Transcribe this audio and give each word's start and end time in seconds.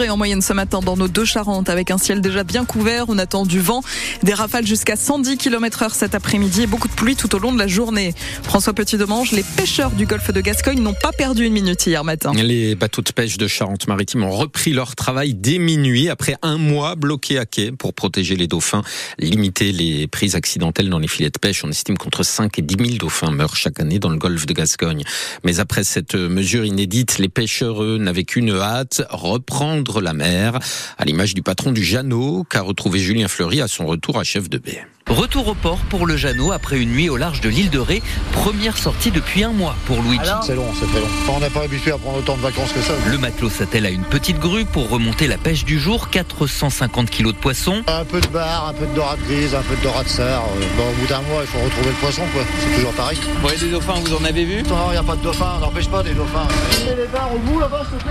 En 0.00 0.16
moyenne 0.16 0.40
ce 0.40 0.54
matin 0.54 0.80
dans 0.80 0.96
nos 0.96 1.06
deux 1.06 1.26
Charentes 1.26 1.68
avec 1.68 1.90
un 1.90 1.98
ciel 1.98 2.22
déjà 2.22 2.44
bien 2.44 2.64
couvert, 2.64 3.04
on 3.08 3.18
attend 3.18 3.44
du 3.44 3.60
vent, 3.60 3.82
des 4.22 4.32
rafales 4.32 4.66
jusqu'à 4.66 4.96
110 4.96 5.36
km 5.36 5.82
heure 5.82 5.94
cet 5.94 6.14
après-midi 6.14 6.62
et 6.62 6.66
beaucoup 6.66 6.88
de 6.88 6.94
pluie 6.94 7.14
tout 7.14 7.34
au 7.36 7.38
long 7.38 7.52
de 7.52 7.58
la 7.58 7.66
journée. 7.66 8.14
François 8.42 8.72
Petit-Demange, 8.72 9.32
les 9.32 9.42
pêcheurs 9.42 9.90
du 9.90 10.06
golfe 10.06 10.32
de 10.32 10.40
Gascogne 10.40 10.80
n'ont 10.80 10.94
pas 10.94 11.12
perdu 11.12 11.44
une 11.44 11.52
minute 11.52 11.86
hier 11.86 12.04
matin. 12.04 12.32
Les 12.32 12.74
bateaux 12.74 13.02
de 13.02 13.12
pêche 13.12 13.36
de 13.36 13.46
Charente-Maritime 13.46 14.24
ont 14.24 14.30
repris 14.30 14.72
leur 14.72 14.96
travail 14.96 15.34
dès 15.34 15.58
minuit 15.58 16.08
après 16.08 16.36
un 16.40 16.56
mois 16.56 16.94
bloqués 16.94 17.38
à 17.38 17.44
quai 17.44 17.70
pour 17.70 17.92
protéger 17.92 18.34
les 18.36 18.46
dauphins, 18.46 18.82
limiter 19.18 19.72
les 19.72 20.06
prises 20.06 20.36
accidentelles 20.36 20.88
dans 20.88 21.00
les 21.00 21.08
filets 21.08 21.28
de 21.28 21.38
pêche. 21.38 21.64
On 21.64 21.68
estime 21.68 21.98
qu'entre 21.98 22.22
5 22.22 22.58
et 22.58 22.62
10 22.62 22.76
000 22.82 22.96
dauphins 22.96 23.30
meurent 23.30 23.56
chaque 23.56 23.78
année 23.78 23.98
dans 23.98 24.08
le 24.08 24.16
golfe 24.16 24.46
de 24.46 24.54
Gascogne. 24.54 25.04
Mais 25.44 25.60
après 25.60 25.84
cette 25.84 26.14
mesure 26.14 26.64
inédite, 26.64 27.18
les 27.18 27.28
pêcheurs 27.28 27.82
n'avaient 27.98 28.24
qu'une 28.24 28.52
hâte, 28.52 29.02
reprendre 29.10 29.81
la 30.00 30.12
mer, 30.12 30.58
à 30.98 31.04
l'image 31.04 31.34
du 31.34 31.42
patron 31.42 31.72
du 31.72 31.82
Jeannot 31.82 32.44
qu'a 32.48 32.62
retrouvé 32.62 32.98
Julien 32.98 33.28
Fleury 33.28 33.60
à 33.60 33.68
son 33.68 33.86
retour 33.86 34.18
à 34.18 34.24
chef 34.24 34.48
de 34.48 34.58
baie. 34.58 34.86
Retour 35.08 35.48
au 35.48 35.54
port 35.54 35.78
pour 35.90 36.06
le 36.06 36.16
Jeannot 36.16 36.52
après 36.52 36.78
une 36.78 36.90
nuit 36.90 37.10
au 37.10 37.16
large 37.16 37.40
de 37.40 37.48
l'île 37.48 37.70
de 37.70 37.78
Ré. 37.78 38.02
Première 38.32 38.78
sortie 38.78 39.10
depuis 39.10 39.44
un 39.44 39.52
mois 39.52 39.76
pour 39.86 40.00
Luigi. 40.00 40.24
C'est 40.46 40.54
long, 40.54 40.68
c'est 40.78 40.86
très 40.86 41.00
long. 41.00 41.08
On 41.28 41.40
n'est 41.40 41.50
pas 41.50 41.62
habitué 41.64 41.92
à 41.92 41.98
prendre 41.98 42.18
autant 42.18 42.36
de 42.36 42.40
vacances 42.40 42.72
que 42.72 42.80
ça. 42.80 42.94
Le 43.10 43.18
matelot 43.18 43.50
s'attelle 43.50 43.84
à 43.84 43.90
une 43.90 44.04
petite 44.04 44.38
grue 44.38 44.64
pour 44.64 44.88
remonter 44.88 45.26
la 45.26 45.36
pêche 45.36 45.64
du 45.64 45.78
jour. 45.78 46.08
450 46.08 47.10
kilos 47.10 47.34
de 47.34 47.38
poissons. 47.38 47.82
Un 47.88 48.04
peu 48.04 48.20
de 48.20 48.26
bar, 48.28 48.68
un 48.68 48.72
peu 48.72 48.86
de 48.86 48.94
dorade 48.94 49.20
grise, 49.28 49.54
un 49.54 49.62
peu 49.62 49.76
de 49.76 49.82
dorade 49.82 50.08
serre. 50.08 50.42
Bon, 50.76 50.88
au 50.88 50.92
bout 50.94 51.06
d'un 51.06 51.20
mois, 51.22 51.42
il 51.42 51.46
faut 51.46 51.58
retrouver 51.58 51.90
le 51.90 51.96
poisson, 51.96 52.22
quoi. 52.32 52.42
C'est 52.60 52.74
toujours 52.76 52.92
pareil. 52.92 53.18
Vous 53.22 53.40
voyez 53.42 53.58
des 53.58 53.70
dauphins, 53.70 54.00
vous 54.04 54.14
en 54.14 54.24
avez 54.24 54.44
vu? 54.44 54.62
Non, 54.62 54.88
il 54.88 54.92
n'y 54.92 54.96
a 54.96 55.02
pas 55.02 55.16
de 55.16 55.22
dauphins, 55.22 55.58
n'empêche 55.60 55.88
pas 55.88 56.02
des 56.02 56.14
dauphins. 56.14 56.48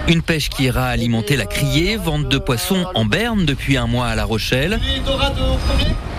Une 0.07 0.21
pêche 0.21 0.49
qui 0.49 0.65
ira 0.65 0.85
alimenter 0.85 1.35
la 1.35 1.45
criée, 1.45 1.97
vente 1.97 2.27
de 2.29 2.37
poissons 2.37 2.85
en 2.93 3.05
berne 3.05 3.45
depuis 3.45 3.77
un 3.77 3.87
mois 3.87 4.07
à 4.07 4.15
La 4.15 4.25
Rochelle. 4.25 4.79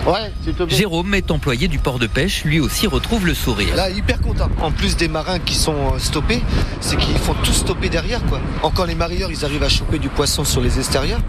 Ouais, 0.05 0.33
Jérôme 0.67 1.13
est 1.13 1.31
employé 1.31 1.69
du 1.69 1.79
port 1.79 1.97
de 1.97 2.07
pêche, 2.07 2.43
lui 2.43 2.59
aussi 2.59 2.87
retrouve 2.87 3.25
le 3.25 3.33
sourire. 3.33 3.73
Là, 3.73 3.89
hyper 3.89 4.19
content. 4.19 4.49
En 4.61 4.71
plus 4.71 4.97
des 4.97 5.07
marins 5.07 5.39
qui 5.39 5.55
sont 5.55 5.97
stoppés, 5.97 6.41
c'est 6.81 6.97
qu'ils 6.97 7.17
font 7.17 7.33
tout 7.41 7.53
stopper 7.53 7.87
derrière, 7.87 8.21
quoi. 8.25 8.41
Encore 8.63 8.85
les 8.85 8.95
marieurs, 8.95 9.31
ils 9.31 9.45
arrivent 9.45 9.63
à 9.63 9.69
choper 9.69 9.99
du 9.99 10.09
poisson 10.09 10.43
sur 10.43 10.59
les 10.59 10.77
extérieurs, 10.77 11.21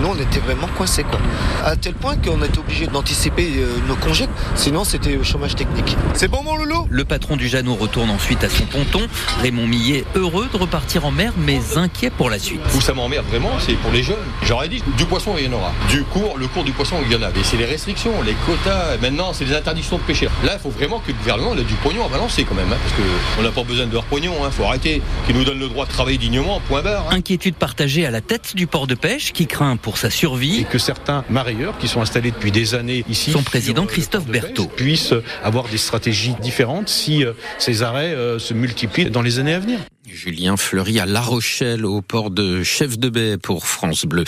nous, 0.00 0.08
on 0.08 0.18
était 0.18 0.40
vraiment 0.40 0.68
coincés, 0.76 1.04
quoi. 1.04 1.20
À 1.64 1.76
tel 1.76 1.94
point 1.94 2.16
qu'on 2.16 2.42
était 2.42 2.58
obligé 2.58 2.86
d'anticiper 2.86 3.50
nos 3.88 3.96
congés, 3.96 4.28
sinon 4.54 4.84
c'était 4.84 5.22
chômage 5.22 5.54
technique. 5.54 5.96
C'est 6.14 6.28
bon, 6.28 6.42
mon 6.42 6.56
loulou? 6.56 6.86
Le 6.90 7.04
patron 7.04 7.36
du 7.36 7.48
Jeannot 7.48 7.74
retourne 7.74 8.10
ensuite 8.10 8.44
à 8.44 8.48
son 8.48 8.66
ponton. 8.66 9.00
Raymond 9.40 9.66
Millet, 9.66 10.04
heureux 10.14 10.48
de 10.52 10.56
repartir 10.56 11.06
en 11.06 11.10
mer, 11.10 11.32
mais 11.38 11.60
inquiet 11.76 12.10
pour 12.10 12.30
la 12.30 12.38
suite. 12.38 12.60
Où 12.76 12.80
ça 12.80 12.94
m'emmerde 12.94 13.26
vraiment, 13.26 13.52
c'est 13.58 13.74
pour 13.74 13.92
les 13.92 14.02
jeunes. 14.02 14.16
J'aurais 14.42 14.68
dit, 14.68 14.82
du 14.96 15.04
poisson, 15.06 15.34
il 15.38 15.46
y 15.46 15.48
en 15.48 15.52
aura. 15.52 15.72
Du 15.88 16.02
cours, 16.04 16.36
le 16.38 16.46
cours 16.48 16.64
du 16.64 16.72
poisson, 16.72 16.96
il 17.04 17.12
y 17.12 17.16
en 17.16 17.22
a. 17.22 17.30
Mais 17.30 17.42
c'est 17.42 17.56
les 17.56 17.64
restrictions, 17.64 18.12
les 18.22 18.34
quotas. 18.46 18.96
Maintenant, 19.00 19.32
c'est 19.32 19.44
les 19.44 19.54
interdictions 19.54 19.98
de 19.98 20.02
pêcher. 20.02 20.28
Là, 20.44 20.54
il 20.54 20.60
faut 20.60 20.70
vraiment 20.70 21.00
que 21.00 21.08
le 21.08 21.18
gouvernement 21.18 21.54
ait 21.54 21.62
du 21.62 21.74
pognon 21.74 22.06
à 22.06 22.08
balancer 22.08 22.44
quand 22.44 22.54
même, 22.54 22.72
hein, 22.72 22.76
parce 22.82 22.94
qu'on 23.36 23.42
n'a 23.42 23.50
pas 23.50 23.62
besoin 23.62 23.86
de 23.86 23.92
leur 23.92 24.04
pognon. 24.04 24.34
Il 24.40 24.46
hein, 24.46 24.50
faut 24.50 24.64
arrêter, 24.64 25.02
qu'ils 25.26 25.36
nous 25.36 25.44
donnent 25.44 25.60
le 25.60 25.68
droit 25.68 25.86
de 25.86 25.90
travailler 25.90 26.18
dignement, 26.18 26.60
point 26.68 26.82
barre. 26.82 27.06
Hein. 27.10 27.16
Inquiétude 27.16 27.54
partagée 27.54 28.06
à 28.06 28.10
la 28.10 28.20
tête 28.20 28.54
du 28.54 28.66
port 28.66 28.86
de 28.86 28.94
pêche, 28.94 29.32
qui 29.32 29.46
craint 29.46 29.70
pour 29.84 29.98
sa 29.98 30.10
survie. 30.10 30.60
Et 30.60 30.64
que 30.64 30.78
certains 30.78 31.24
marailleurs 31.28 31.78
qui 31.78 31.86
sont 31.86 32.00
installés 32.00 32.30
depuis 32.30 32.50
des 32.50 32.74
années 32.74 33.04
ici, 33.08 33.30
son 33.30 33.42
président 33.42 33.86
Christophe 33.86 34.26
Berthaud, 34.26 34.66
puissent 34.66 35.14
avoir 35.44 35.68
des 35.68 35.78
stratégies 35.78 36.34
différentes 36.40 36.88
si 36.88 37.24
euh, 37.24 37.34
ces 37.58 37.82
arrêts 37.82 38.14
euh, 38.14 38.38
se 38.38 38.54
multiplient 38.54 39.10
dans 39.10 39.22
les 39.22 39.38
années 39.38 39.54
à 39.54 39.60
venir. 39.60 39.78
Julien 40.14 40.56
Fleury 40.56 41.00
à 41.00 41.06
La 41.06 41.20
Rochelle, 41.20 41.84
au 41.84 42.00
port 42.00 42.30
de 42.30 42.62
Chef 42.62 42.98
de 42.98 43.08
Baie 43.08 43.36
pour 43.36 43.66
France 43.66 44.06
Bleu. 44.06 44.22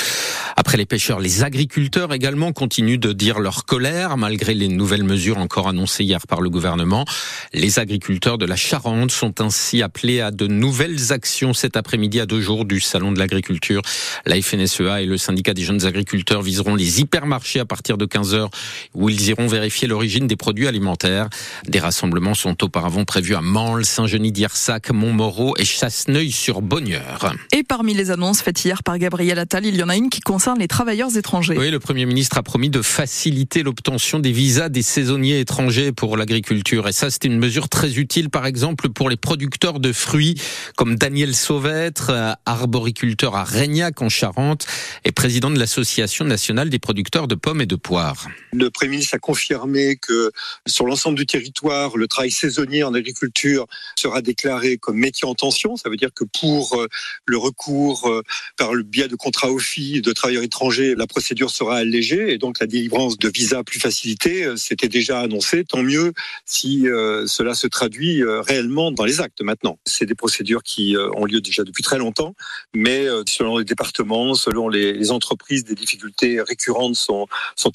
Après 0.57 0.77
les 0.77 0.85
pêcheurs, 0.85 1.21
les 1.21 1.45
agriculteurs 1.45 2.13
également 2.13 2.53
continuent 2.53 2.99
de 2.99 3.13
dire 3.13 3.39
leur 3.39 3.65
colère 3.67 4.17
malgré 4.17 4.55
les 4.55 4.67
nouvelles 4.67 5.05
mesures 5.05 5.39
encore 5.39 5.69
annoncées 5.69 6.03
hier 6.03 6.27
par 6.27 6.41
le 6.41 6.51
gouvernement. 6.51 7.05
Les 7.53 7.79
agriculteurs 7.79 8.37
de 8.37 8.47
la 8.47 8.57
Charente 8.57 9.13
sont 9.13 9.41
ainsi 9.41 9.81
appelés 9.81 10.21
à 10.21 10.33
de 10.33 10.49
nouvelles 10.49 11.13
actions 11.13 11.55
cet 11.55 11.77
après-midi 11.77 12.19
à 12.19 12.27
deux 12.27 12.41
jours 12.41 12.65
du 12.65 12.81
Salon 12.81 13.13
de 13.13 13.21
l'agriculture. 13.21 13.83
La 14.25 14.41
FNSEA 14.41 15.03
et 15.03 15.07
le 15.07 15.19
syndicat 15.19 15.55
des 15.55 15.63
jeunes 15.63 15.87
agriculteurs 15.87 16.43
viseront 16.43 16.75
les 16.75 17.01
hypermarchés 17.01 17.61
à 17.61 17.65
partir 17.65 17.97
de 17.97 18.07
15 18.07 18.35
heures 18.35 18.51
où 18.95 19.09
ils 19.09 19.29
iront 19.29 19.47
vérifier 19.47 19.87
l'origine 19.87 20.27
des 20.27 20.37
produits 20.37 20.67
alimentaires. 20.67 21.29
Des 21.69 21.79
rassemblements 21.79 22.35
sont 22.35 22.65
auparavant 22.65 23.05
prévus 23.05 23.37
à 23.37 23.41
Mansle, 23.41 23.85
Saint-Genis 23.85 24.33
d'Irsac, 24.33 24.91
Montmoreau 24.91 25.55
et 25.59 25.65
Chasseneuil-sur-Bonnieure. 25.77 27.35
Et 27.53 27.63
parmi 27.63 27.93
les 27.93 28.11
annonces 28.11 28.41
faites 28.41 28.65
hier 28.65 28.83
par 28.83 28.97
Gabriel 28.99 29.39
Attal, 29.39 29.67
il 29.67 29.77
y 29.77 29.83
en 29.83 29.91
a 29.91 29.97
une 29.97 30.09
qui 30.09 30.21
concerne 30.21 30.59
les 30.59 30.69
travailleurs 30.69 31.15
étrangers. 31.19 31.57
Oui, 31.59 31.71
le 31.71 31.81
Premier 31.81 32.07
ministre 32.07 32.39
a 32.39 32.43
promis 32.43 32.71
de 32.71 32.81
faciliter 32.81 33.63
l'obtention 33.63 34.19
des 34.19 34.33
visas 34.33 34.71
des 34.71 34.81
saisonniers 34.83 35.41
étrangers 35.41 35.93
pour 35.93 36.17
l'agriculture. 36.17 36.89
Et 36.89 36.93
ça, 36.93 37.11
c'était 37.11 37.29
une 37.29 37.39
mesure 37.39 37.69
très 37.69 37.99
utile, 37.99 38.31
par 38.31 38.47
exemple, 38.47 38.89
pour 38.89 39.11
les 39.11 39.17
producteurs 39.17 39.79
de 39.79 39.93
fruits, 39.93 40.41
comme 40.77 40.97
Daniel 40.97 41.35
Sauvêtre, 41.35 42.37
arboriculteur 42.47 43.37
à 43.37 43.45
Régnac 43.45 44.01
en 44.01 44.09
Charente, 44.09 44.67
et 45.05 45.13
président 45.13 45.51
de 45.51 45.59
l'Association 45.59 46.25
nationale 46.25 46.71
des 46.71 46.79
producteurs 46.79 47.29
de 47.29 47.35
pommes 47.35 47.61
et 47.61 47.67
de 47.67 47.77
poires. 47.77 48.29
Le 48.53 48.71
Premier 48.71 48.93
ministre 48.93 49.17
a 49.17 49.19
confirmé 49.19 49.97
que 49.97 50.31
sur 50.67 50.87
l'ensemble 50.87 51.19
du 51.19 51.27
territoire, 51.27 51.99
le 51.99 52.09
travail 52.09 52.31
saisonnier 52.31 52.83
en 52.83 52.95
agriculture 52.95 53.67
sera 53.97 54.23
déclaré 54.23 54.79
comme 54.79 54.97
métier 54.97 55.29
en 55.29 55.35
tension 55.35 55.66
ça 55.75 55.91
veut 55.91 55.97
dire 55.97 56.11
que 56.15 56.25
pour 56.39 56.79
euh, 56.79 56.87
le 57.27 57.37
recours 57.37 58.09
euh, 58.09 58.23
par 58.57 58.75
le 58.75 58.85
biais 58.85 59.09
de 59.09 59.17
contrats 59.17 59.51
OFI 59.51 60.01
de 60.03 60.13
travailleurs 60.13 60.45
étrangers, 60.45 60.95
la 60.95 61.07
procédure 61.07 61.51
sera 61.51 61.79
allégée 61.79 62.33
et 62.33 62.39
donc 62.39 62.61
la 62.61 62.67
délivrance 62.67 63.19
de 63.19 63.29
visas 63.29 63.65
plus 63.65 63.81
facilitée, 63.81 64.45
euh, 64.45 64.57
c'était 64.57 64.89
déjà 64.89 65.21
annoncé. 65.21 65.65
Tant 65.65 65.83
mieux 65.83 66.13
si 66.45 66.87
cela 67.27 67.55
se 67.55 67.67
traduit 67.67 68.23
réellement 68.25 68.93
dans 68.93 69.05
les 69.05 69.21
actes 69.21 69.41
maintenant. 69.41 69.79
C'est 69.87 70.05
des 70.05 70.15
procédures 70.15 70.63
qui 70.63 70.95
ont 71.15 71.25
lieu 71.25 71.41
déjà 71.41 71.65
depuis 71.65 71.83
très 71.83 71.99
longtemps, 71.99 72.35
mais 72.75 73.07
selon 73.27 73.59
les 73.59 73.65
départements, 73.65 74.35
selon 74.35 74.69
les 74.69 75.11
entreprises, 75.11 75.65
des 75.65 75.75
difficultés 75.75 76.41
récurrentes 76.41 76.97
sont, 76.97 77.27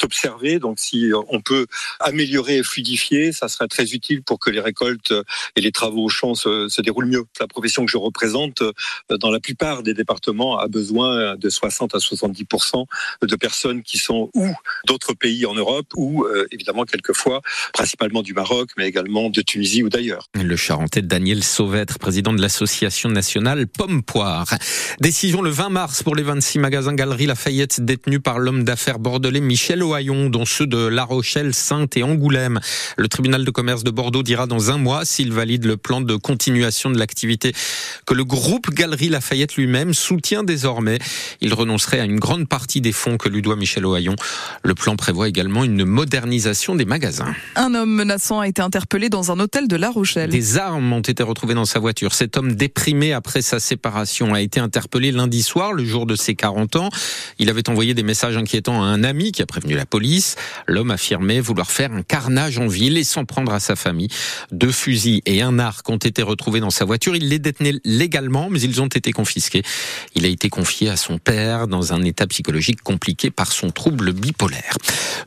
observées. 0.03 0.59
Donc 0.59 0.79
si 0.79 1.11
on 1.29 1.41
peut 1.41 1.65
améliorer 1.99 2.57
et 2.57 2.63
fluidifier, 2.63 3.31
ça 3.31 3.47
serait 3.47 3.67
très 3.67 3.93
utile 3.93 4.21
pour 4.23 4.39
que 4.39 4.49
les 4.49 4.59
récoltes 4.59 5.13
et 5.55 5.61
les 5.61 5.71
travaux 5.71 6.05
au 6.05 6.09
champ 6.09 6.35
se, 6.35 6.69
se 6.69 6.81
déroulent 6.81 7.07
mieux. 7.07 7.25
La 7.39 7.47
profession 7.47 7.80
que 7.85 7.91
je 7.91 7.97
représente, 7.97 8.61
euh, 8.61 8.71
dans 9.17 9.31
la 9.31 9.39
plupart 9.39 9.83
des 9.83 9.93
départements, 9.93 10.59
a 10.59 10.67
besoin 10.67 11.35
de 11.35 11.49
60 11.49 11.95
à 11.95 11.99
70 11.99 12.45
de 13.21 13.35
personnes 13.35 13.83
qui 13.83 13.97
sont 13.97 14.29
ou 14.33 14.47
d'autres 14.87 15.13
pays 15.13 15.45
en 15.45 15.53
Europe 15.53 15.87
ou 15.95 16.23
euh, 16.25 16.47
évidemment 16.51 16.85
quelquefois, 16.85 17.41
principalement 17.73 18.21
du 18.21 18.33
Maroc, 18.33 18.69
mais 18.77 18.87
également 18.87 19.29
de 19.29 19.41
Tunisie 19.41 19.83
ou 19.83 19.89
d'ailleurs. 19.89 20.27
Le 20.35 20.55
Charentais 20.55 21.01
Daniel 21.01 21.43
Sauvêtre, 21.43 21.99
président 21.99 22.33
de 22.33 22.41
l'association 22.41 23.09
nationale 23.09 23.67
Pomme 23.67 24.03
Poire. 24.03 24.47
Décision 24.99 25.41
le 25.41 25.49
20 25.49 25.69
mars 25.69 26.03
pour 26.03 26.15
les 26.15 26.23
26 26.23 26.59
magasins 26.59 26.93
Galerie 26.93 27.25
Lafayette 27.25 27.81
détenus 27.81 28.21
par 28.23 28.39
l'homme 28.39 28.63
d'affaires 28.63 28.99
bordelais 28.99 29.41
Michel 29.41 29.83
Ohaillon, 29.83 30.29
dont 30.29 30.45
ceux 30.45 30.67
de 30.67 30.87
La 30.87 31.03
Rochelle, 31.03 31.53
Sainte 31.53 31.97
et 31.97 32.03
Angoulême. 32.03 32.59
Le 32.97 33.07
tribunal 33.07 33.45
de 33.45 33.51
commerce 33.51 33.83
de 33.83 33.91
Bordeaux 33.91 34.23
dira 34.23 34.47
dans 34.47 34.71
un 34.71 34.77
mois 34.77 35.05
s'il 35.05 35.31
valide 35.31 35.65
le 35.65 35.77
plan 35.77 36.01
de 36.01 36.15
continuation 36.15 36.89
de 36.89 36.97
l'activité 36.97 37.53
que 38.05 38.13
le 38.13 38.23
groupe 38.23 38.71
Galerie 38.73 39.09
Lafayette 39.09 39.55
lui-même 39.55 39.93
soutient 39.93 40.43
désormais. 40.43 40.99
Il 41.41 41.53
renoncerait 41.53 41.99
à 41.99 42.05
une 42.05 42.19
grande 42.19 42.47
partie 42.47 42.81
des 42.81 42.91
fonds 42.91 43.17
que 43.17 43.29
lui 43.29 43.41
doit 43.41 43.55
Michel 43.55 43.85
Ohaillon. 43.85 44.15
Le 44.63 44.75
plan 44.75 44.95
prévoit 44.95 45.27
également 45.27 45.63
une 45.63 45.85
modernisation 45.85 46.75
des 46.75 46.85
magasins. 46.85 47.33
Un 47.55 47.73
homme 47.73 47.93
menaçant 47.93 48.39
a 48.39 48.47
été 48.47 48.61
interpellé 48.61 49.09
dans 49.09 49.31
un 49.31 49.39
hôtel 49.39 49.67
de 49.67 49.75
La 49.75 49.89
Rochelle. 49.89 50.29
Des 50.29 50.57
armes 50.57 50.91
ont 50.93 51.01
été 51.01 51.23
retrouvées 51.23 51.53
dans 51.53 51.65
sa 51.65 51.79
voiture. 51.79 52.13
Cet 52.13 52.37
homme 52.37 52.55
déprimé 52.55 53.13
après 53.13 53.41
sa 53.41 53.59
séparation 53.59 54.33
a 54.33 54.41
été 54.41 54.59
interpellé 54.59 55.11
lundi 55.11 55.43
soir, 55.43 55.73
le 55.73 55.85
jour 55.85 56.05
de 56.05 56.15
ses 56.15 56.35
40 56.35 56.75
ans. 56.75 56.89
Il 57.39 57.49
avait 57.49 57.69
envoyé 57.69 57.93
des 57.93 58.03
messages 58.03 58.37
inquiétants 58.37 58.81
à 58.81 58.85
un 58.85 59.03
ami 59.03 59.31
qui 59.31 59.41
a 59.41 59.45
prévenu 59.45 59.75
la 59.75 59.85
police. 59.85 60.35
L'homme 60.67 60.91
affirmait 60.91 61.39
vouloir 61.39 61.71
faire 61.71 61.91
un 61.91 62.03
carnage 62.03 62.57
en 62.59 62.67
ville 62.67 62.97
et 62.97 63.03
s'en 63.03 63.25
prendre 63.25 63.53
à 63.53 63.59
sa 63.59 63.75
famille. 63.75 64.09
Deux 64.51 64.71
fusils 64.71 65.21
et 65.25 65.41
un 65.41 65.59
arc 65.59 65.89
ont 65.89 65.97
été 65.97 66.21
retrouvés 66.21 66.59
dans 66.59 66.69
sa 66.69 66.85
voiture. 66.85 67.15
Il 67.15 67.29
les 67.29 67.39
détenait 67.51 67.79
légalement, 67.83 68.49
mais 68.49 68.61
ils 68.61 68.81
ont 68.81 68.87
été 68.87 69.11
confisqués. 69.11 69.63
Il 70.15 70.25
a 70.25 70.29
été 70.29 70.49
confié 70.49 70.89
à 70.89 70.95
son 70.95 71.17
père 71.17 71.67
dans 71.67 71.91
un 71.91 72.01
état 72.03 72.25
psychologique 72.27 72.81
compliqué 72.81 73.29
par 73.29 73.51
son 73.51 73.71
trouble 73.71 74.13
bipolaire. 74.13 74.77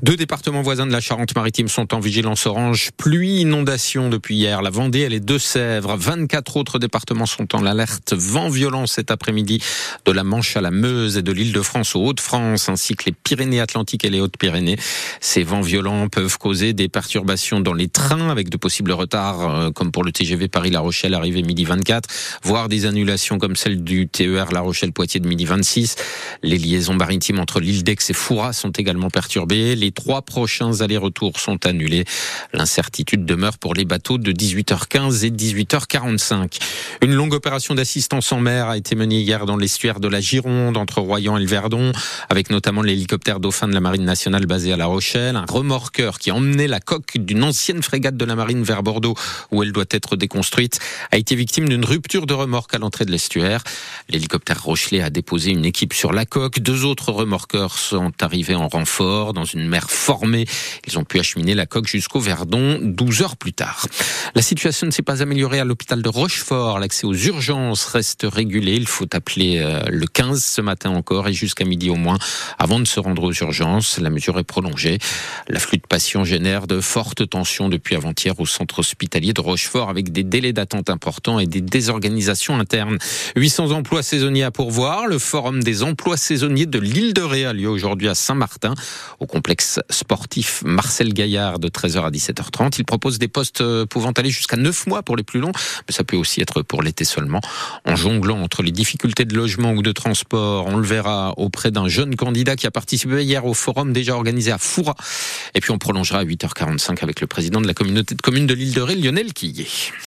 Deux 0.03 0.17
départements 0.17 0.62
voisins 0.62 0.87
de 0.87 0.93
la 0.93 1.00
Charente-Maritime 1.00 1.69
sont 1.69 1.94
en 1.94 2.00
vigilance 2.00 2.47
orange. 2.47 2.91
Pluie, 2.97 3.41
inondation 3.41 4.09
depuis 4.09 4.37
hier. 4.37 4.62
La 4.62 4.71
Vendée 4.71 5.00
et 5.00 5.09
les 5.09 5.21
Deux-Sèvres. 5.21 5.97
24 5.97 6.56
autres 6.56 6.79
départements 6.79 7.26
sont 7.26 7.55
en 7.55 7.67
alerte. 7.67 8.15
Vent 8.15 8.49
violent 8.49 8.87
cet 8.87 9.11
après-midi 9.11 9.62
de 10.06 10.12
la 10.12 10.25
Manche 10.25 10.56
à 10.56 10.62
la 10.62 10.70
Meuse 10.70 11.19
et 11.19 11.23
de 11.23 11.32
l'île 11.32 11.53
de 11.53 11.62
France 11.62 11.94
aux 11.94 12.05
Hauts-de-France, 12.06 12.70
ainsi 12.70 12.97
que 12.97 13.05
les 13.06 13.12
Pyrénées-Atlantiques 13.12 14.05
et 14.05 14.11
les 14.11 14.20
Hautes-Pyrénées. 14.20 14.79
Ces 15.20 15.43
vents 15.43 15.61
violents 15.61 16.09
peuvent 16.09 16.38
causer 16.38 16.73
des 16.73 16.88
perturbations 16.88 17.61
dans 17.61 17.75
les 17.75 17.88
trains 17.88 18.31
avec 18.31 18.49
de 18.49 18.56
possibles 18.56 18.93
retards, 18.93 19.49
euh, 19.49 19.70
comme 19.70 19.93
pour 19.93 20.05
le 20.05 20.12
TGV 20.12 20.49
Paris-La 20.49 20.81
Rochelle 20.81 21.15
arrivé 21.15 21.43
midi 21.43 21.65
24 21.65 22.09
voire 22.43 22.69
des 22.69 22.87
annulations 22.87 23.38
comme 23.38 23.56
celle 23.56 23.82
du 23.82 24.08
TER 24.08 24.52
La 24.52 24.61
Rochelle-Poitiers 24.61 25.20
de 25.20 25.28
midi 25.28 25.44
26. 25.44 25.96
Les 26.43 26.58
liaisons 26.58 26.94
maritimes 26.94 27.40
entre 27.40 27.61
l'île 27.61 27.84
d'Aix 27.84 27.96
et 28.08 28.12
Foura 28.12 28.52
sont 28.52 28.70
également 28.70 29.11
perturbées. 29.11 29.76
Les 29.76 29.93
trois 29.93 30.22
prochains 30.22 30.81
allers-retours 30.81 31.40
sont 31.40 31.66
annulés. 31.66 32.05
L'incertitude 32.52 33.25
demeure 33.25 33.58
pour 33.58 33.75
les 33.75 33.84
bateaux 33.84 34.19
de 34.19 34.32
18h15 34.32 35.25
et 35.25 35.31
18h45. 35.31 36.58
Une 37.02 37.14
longue 37.14 37.34
opération 37.34 37.75
d'assistance 37.75 38.31
en 38.32 38.40
mer 38.40 38.69
a 38.69 38.76
été 38.76 38.94
menée 38.94 39.20
hier 39.20 39.46
dans 39.46 39.56
l'estuaire 39.56 40.00
de 40.00 40.08
la 40.08 40.20
Gironde 40.20 40.76
entre 40.76 41.00
Royan 41.00 41.37
et 41.37 41.40
le 41.40 41.46
Verdon, 41.46 41.93
avec 42.28 42.50
notamment 42.50 42.82
l'hélicoptère 42.82 43.40
Dauphin 43.40 43.69
de 43.69 43.75
la 43.75 43.81
Marine 43.81 44.05
nationale 44.05 44.46
basé 44.46 44.72
à 44.72 44.76
La 44.76 44.87
Rochelle, 44.87 45.37
un 45.37 45.46
remorqueur 45.49 46.19
qui 46.19 46.31
emmenait 46.31 46.69
la 46.69 46.81
coque 46.81 47.17
d'une 47.17 47.43
ancienne 47.43 47.82
frégate 47.82 48.17
de 48.17 48.25
la 48.25 48.37
Marine 48.37 48.62
vers 48.62 48.82
Bordeaux 48.82 49.14
où 49.50 49.62
elle 49.62 49.72
doit 49.72 49.84
être 49.90 50.17
déconstruite, 50.17 50.78
a 51.10 51.17
été 51.17 51.34
victime 51.34 51.69
d'une 51.69 51.84
rupture 51.84 52.04
de 52.05 52.35
remorque 52.35 52.75
à 52.75 52.79
l'entrée 52.79 53.05
de 53.05 53.11
l'estuaire. 53.11 53.65
L'hélicoptère 54.09 54.62
Rochelet 54.62 55.01
a 55.01 55.11
déposé 55.11 55.51
une 55.51 55.65
équipe 55.65 55.93
sur 55.93 56.12
la 56.12 56.25
coque. 56.25 56.61
Deux 56.61 56.85
autres 56.85 57.11
remorqueurs 57.11 57.77
sont 57.77 58.12
arrivés 58.21 58.55
en 58.55 58.69
renfort 58.69 59.33
dans 59.33 59.45
une 59.45 59.67
mer 59.67 59.91
formée. 59.91 60.47
Ils 60.87 60.97
ont 60.99 61.05
pu 61.05 61.19
acheminer 61.19 61.55
la 61.55 61.67
coque 61.67 61.89
jusqu'au 61.89 62.21
Verdon 62.21 62.79
12 62.81 63.23
heures 63.23 63.37
plus 63.37 63.53
tard. 63.53 63.87
La 64.35 64.43
situation 64.43 64.87
ne 64.87 64.93
s'est 64.93 65.03
pas 65.03 65.23
améliorée 65.23 65.59
à 65.59 65.65
l'hôpital 65.65 66.03
de 66.03 66.09
Rochefort. 66.09 66.79
L'accès 66.79 67.06
aux 67.06 67.15
urgences 67.15 67.87
reste 67.87 68.27
régulé. 68.31 68.75
Il 68.75 68.87
faut 68.87 69.09
appeler 69.12 69.59
euh, 69.59 69.83
le 69.89 70.06
15 70.06 70.45
ce 70.45 70.61
matin 70.61 70.91
encore 70.91 71.27
et 71.27 71.33
jusqu'à 71.33 71.65
midi 71.65 71.91
au 71.91 71.97
moins 71.97 72.19
avant 72.59 72.79
de 72.79 72.85
se 72.85 73.01
rendre 73.01 73.25
aux 73.25 73.33
urgences. 73.33 73.99
La 73.99 74.11
mesure 74.11 74.39
est 74.39 74.45
prolongée. 74.45 74.99
L'afflux 75.49 75.79
de 75.79 75.87
patients 75.87 76.23
génère 76.23 76.69
de 76.69 76.81
fortes 76.81 77.29
tensions 77.29 77.69
depuis 77.69 77.97
avant-hier 77.97 78.39
au 78.39 78.47
centre 78.47 78.79
hospitalier 78.81 79.33
de 79.33 79.41
Rochefort 79.41 79.89
avec 79.89 80.12
des 80.12 80.23
délais 80.23 80.53
d'attente 80.53 80.91
importants 80.91 81.41
et 81.41 81.47
des 81.47 81.61
désorganisations 81.61 81.94
internes. 82.58 82.99
800 83.37 83.70
emplois 83.70 84.02
saisonniers 84.02 84.44
à 84.44 84.50
pourvoir. 84.50 85.06
Le 85.06 85.19
forum 85.19 85.62
des 85.62 85.82
emplois 85.82 86.17
saisonniers 86.17 86.67
de 86.67 86.79
l'île 86.79 87.14
de 87.14 87.23
Ré 87.23 87.44
a 87.44 87.52
lieu 87.52 87.69
aujourd'hui 87.69 88.08
à 88.08 88.14
Saint-Martin 88.14 88.75
au 89.20 89.26
complexe 89.26 89.81
sportif 89.91 90.62
Marcel 90.64 91.12
Gaillard 91.12 91.58
de 91.58 91.69
13h 91.69 92.05
à 92.05 92.11
17h30. 92.11 92.76
Il 92.79 92.85
propose 92.85 93.19
des 93.19 93.29
postes 93.29 93.61
euh, 93.61 93.87
pouvant 93.87 94.12
aller 94.12 94.31
jusqu'à 94.31 94.56
9 94.56 94.87
mois 94.87 95.02
pour 95.02 95.17
les 95.17 95.23
plus 95.23 95.41
longs, 95.41 95.52
mais 95.87 95.94
ça 95.94 96.05
peut 96.05 96.17
aussi 96.17 96.41
être 96.41 96.62
pour 96.62 96.82
l'été 96.82 97.05
seulement. 97.05 97.41
En 97.85 97.96
jonglant 97.96 98.41
entre 98.41 98.62
les 98.62 98.73
difficultés 98.73 99.25
de 99.25 99.35
logement 99.35 99.73
ou 99.73 99.82
de 99.82 99.93
transport, 99.93 100.67
on 100.67 100.76
le 100.76 100.87
verra 100.87 101.35
auprès 101.37 101.70
d'un 101.70 101.88
jeune 101.88 102.17
candidat 102.17 102.56
qui 102.56 102.67
a 102.67 102.70
participé 102.70 103.23
hier 103.23 103.44
au 103.46 103.55
forum 103.55 103.93
déjà 103.93 104.14
organisé 104.14 104.52
à 104.52 104.58
Foura. 104.58 104.94
Et 105.55 105.61
puis 105.61 105.70
on 105.70 105.79
prolongera 105.79 106.20
à 106.20 106.25
8h45 106.25 107.02
avec 107.02 107.20
le 107.20 107.26
président 107.26 107.61
de 107.61 107.67
la 107.67 107.75
communauté 107.75 108.14
de 108.14 108.23
communes 108.23 108.46
de 108.46 108.55
l'île 108.55 108.75
de 108.75 108.81
Ré, 108.81 108.94
Lionel 108.94 109.32
Quillet. 109.32 109.67